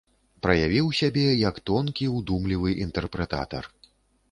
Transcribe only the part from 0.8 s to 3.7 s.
сябе як тонкі, удумлівы інтэрпрэтатар.